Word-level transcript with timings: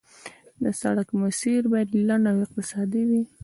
د 0.63 0.65
سړک 0.81 1.07
مسیر 1.21 1.61
باید 1.73 1.89
لنډ 2.09 2.25
او 2.31 2.37
اقتصادي 2.45 3.03
وي 3.09 3.21